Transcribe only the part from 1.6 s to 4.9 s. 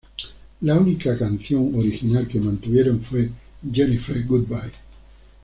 original que mantuvieron fue 'Jennifer Goodbye'.